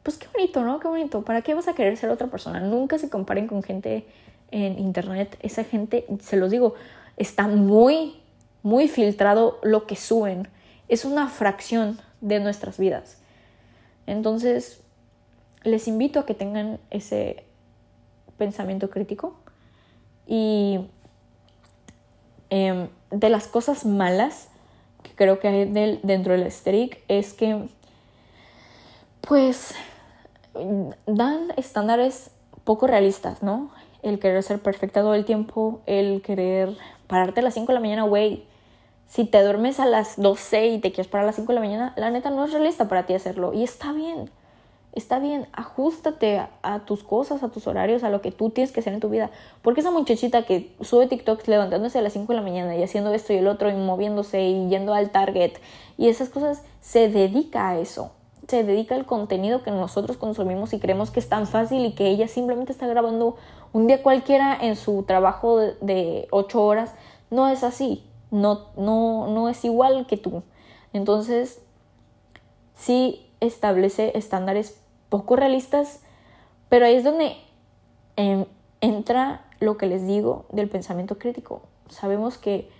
[0.03, 0.79] pues qué bonito, ¿no?
[0.79, 1.23] Qué bonito.
[1.23, 2.61] ¿Para qué vas a querer ser otra persona?
[2.61, 4.07] Nunca se comparen con gente
[4.51, 5.37] en internet.
[5.43, 6.75] Esa gente, se los digo,
[7.17, 8.15] está muy,
[8.63, 10.49] muy filtrado lo que suben.
[10.89, 13.19] Es una fracción de nuestras vidas.
[14.07, 14.81] Entonces,
[15.63, 17.45] les invito a que tengan ese
[18.39, 19.37] pensamiento crítico
[20.27, 20.81] y
[22.51, 24.49] em, de las cosas malas
[25.03, 25.65] que creo que hay
[26.03, 27.69] dentro del aesthetic es que
[29.21, 29.75] pues
[31.07, 32.31] dan estándares
[32.65, 33.71] poco realistas, ¿no?
[34.03, 37.81] El querer ser perfecta todo el tiempo, el querer pararte a las 5 de la
[37.81, 38.45] mañana, güey,
[39.09, 41.93] si te duermes a las 12 y te quieres parar las 5 de la mañana,
[41.97, 43.53] la neta no es realista para ti hacerlo.
[43.53, 44.31] Y está bien,
[44.93, 48.81] está bien, ajustate a, tus cosas, a tus horarios, a lo que tú tienes que
[48.81, 49.31] hacer en tu vida.
[49.63, 53.15] Porque esa muchachita que sube TikToks levantándose a las 5 de la mañana y haciendo
[53.15, 55.53] esto y el otro y moviéndose y yendo al Target
[55.97, 58.11] y esas cosas, se dedica a eso.
[58.49, 62.09] Se dedica al contenido que nosotros consumimos y creemos que es tan fácil y que
[62.09, 63.37] ella simplemente está grabando
[63.73, 66.93] un día cualquiera en su trabajo de, de 8 horas.
[67.31, 70.43] No es así no, no, no es igual que tú.
[70.93, 71.61] Entonces,
[72.75, 76.01] sí establece estándares poco realistas,
[76.69, 77.37] pero ahí es donde
[78.81, 81.63] entra lo que les digo del pensamiento crítico.
[81.89, 82.71] Sabemos que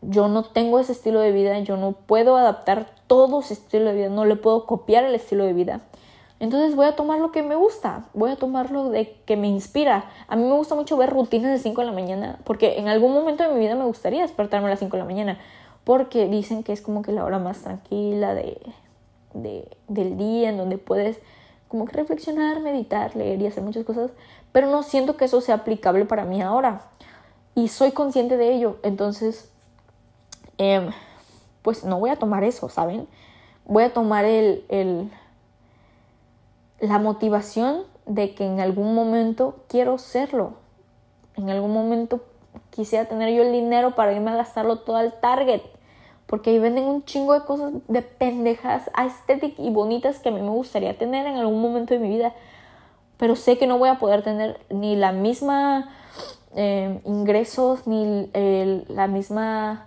[0.00, 3.94] yo no tengo ese estilo de vida, yo no puedo adaptar todo ese estilo de
[3.94, 5.80] vida, no le puedo copiar el estilo de vida.
[6.40, 9.48] Entonces voy a tomar lo que me gusta, voy a tomar lo de que me
[9.48, 10.04] inspira.
[10.28, 13.12] A mí me gusta mucho ver rutinas de 5 de la mañana, porque en algún
[13.12, 15.38] momento de mi vida me gustaría despertarme a las 5 de la mañana,
[15.82, 18.60] porque dicen que es como que la hora más tranquila de,
[19.34, 21.18] del día, en donde puedes
[21.66, 24.12] como que reflexionar, meditar, leer y hacer muchas cosas,
[24.52, 26.82] pero no siento que eso sea aplicable para mí ahora.
[27.56, 29.50] Y soy consciente de ello, entonces,
[30.56, 30.90] em,
[31.62, 33.08] pues no voy a tomar eso, ¿saben?
[33.66, 35.10] Voy a tomar el
[36.80, 40.54] la motivación de que en algún momento quiero serlo.
[41.36, 42.20] En algún momento
[42.70, 45.62] quisiera tener yo el dinero para irme a gastarlo todo al Target.
[46.26, 50.40] Porque ahí venden un chingo de cosas de pendejas, estéticas y bonitas que a mí
[50.40, 52.34] me gustaría tener en algún momento de mi vida.
[53.16, 55.90] Pero sé que no voy a poder tener ni la misma
[56.54, 58.30] eh, ingresos, ni
[58.88, 59.86] la misma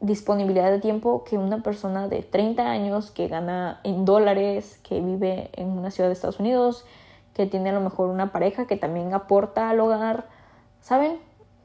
[0.00, 5.50] disponibilidad de tiempo que una persona de 30 años que gana en dólares, que vive
[5.54, 6.84] en una ciudad de Estados Unidos,
[7.34, 10.26] que tiene a lo mejor una pareja que también aporta al hogar,
[10.86, 11.18] ¿Saben?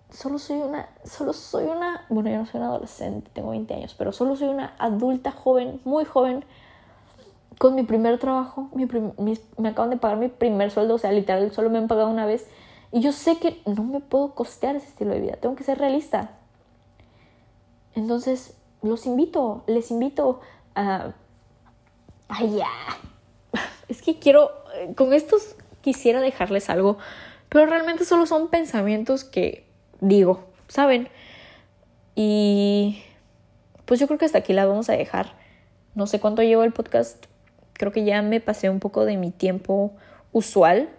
[0.09, 3.93] Solo soy una, solo soy una, bueno, yo no soy una adolescente, tengo 20 años,
[3.95, 6.43] pero solo soy una adulta joven, muy joven,
[7.59, 11.69] con mi primer trabajo, me acaban de pagar mi primer sueldo, o sea, literal, solo
[11.69, 12.49] me han pagado una vez.
[12.91, 15.77] Y yo sé que no me puedo costear ese estilo de vida, tengo que ser
[15.77, 16.31] realista.
[17.95, 20.39] Entonces, los invito, les invito
[20.75, 21.13] a...
[22.27, 22.69] Ay, ya.
[23.87, 26.97] Es que quiero, eh, con estos quisiera dejarles algo,
[27.49, 29.67] pero realmente solo son pensamientos que
[29.99, 31.09] digo, ¿saben?
[32.15, 33.03] Y
[33.85, 35.33] pues yo creo que hasta aquí la vamos a dejar.
[35.95, 37.25] No sé cuánto llevo el podcast.
[37.73, 39.91] Creo que ya me pasé un poco de mi tiempo
[40.31, 40.89] usual,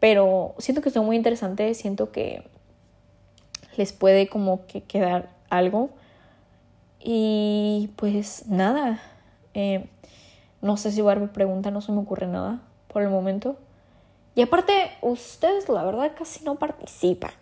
[0.00, 2.48] pero siento que es muy interesante, siento que
[3.76, 5.90] les puede como que quedar algo.
[7.00, 9.00] Y pues nada,
[9.54, 9.88] eh,
[10.62, 13.56] no sé si Barbie pregunta, no se me ocurre nada por el momento.
[14.34, 17.32] Y aparte, ustedes la verdad casi no participan.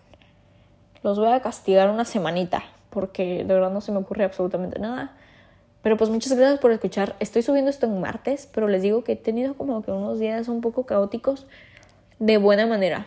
[1.03, 2.63] Los voy a castigar una semanita
[2.95, 5.13] porque de verdad no se me ocurre absolutamente nada.
[5.83, 7.15] Pero pues muchas gracias por escuchar.
[7.21, 10.49] Estoy subiendo esto en martes, pero les digo que he tenido como que unos días
[10.49, 11.47] un poco caóticos
[12.21, 13.05] de buena manera.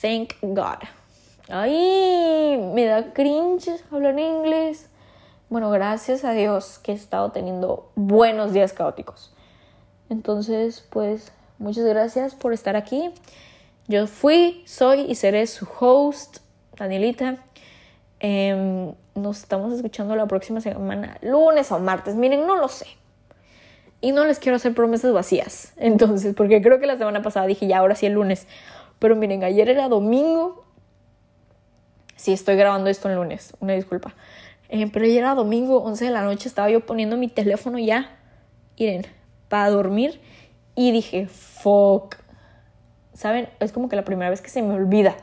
[0.00, 0.82] Thank God.
[1.48, 4.88] Ay, me da cringe hablar inglés.
[5.48, 9.32] Bueno, gracias a Dios que he estado teniendo buenos días caóticos.
[10.10, 13.12] Entonces, pues muchas gracias por estar aquí.
[13.86, 16.38] Yo fui, soy y seré su host,
[16.76, 17.36] Danielita.
[18.18, 22.16] Em, nos estamos escuchando la próxima semana, lunes o martes.
[22.16, 22.86] Miren, no lo sé.
[24.00, 25.74] Y no les quiero hacer promesas vacías.
[25.76, 28.48] Entonces, porque creo que la semana pasada dije ya, ahora sí el lunes.
[28.98, 30.64] Pero miren, ayer era domingo.
[32.16, 33.54] Sí, estoy grabando esto el lunes.
[33.60, 34.12] Una disculpa.
[34.68, 38.16] Pero ya era domingo, 11 de la noche, estaba yo poniendo mi teléfono ya,
[38.78, 39.06] miren,
[39.48, 40.20] para dormir.
[40.74, 42.16] Y dije, fuck.
[43.14, 43.48] ¿Saben?
[43.60, 45.16] Es como que la primera vez que se me olvida.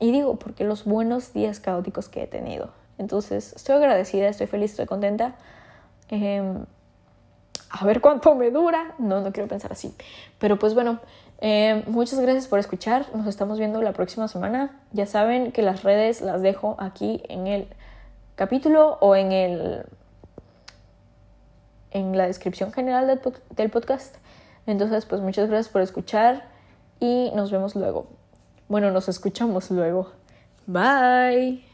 [0.00, 2.70] Y digo, porque los buenos días caóticos que he tenido.
[2.98, 5.36] Entonces, estoy agradecida, estoy feliz, estoy contenta.
[6.08, 6.64] Em,
[7.70, 8.94] a ver cuánto me dura.
[8.98, 9.94] No, no quiero pensar así.
[10.38, 10.98] Pero pues bueno,
[11.40, 13.06] em, muchas gracias por escuchar.
[13.14, 14.80] Nos estamos viendo la próxima semana.
[14.92, 17.68] Ya saben que las redes las dejo aquí en el
[18.36, 19.86] capítulo o en el
[21.90, 23.20] en la descripción general del,
[23.56, 24.16] del podcast.
[24.66, 26.44] Entonces, pues muchas gracias por escuchar
[27.00, 28.06] y nos vemos luego.
[28.68, 30.12] Bueno, nos escuchamos luego.
[30.66, 31.65] Bye.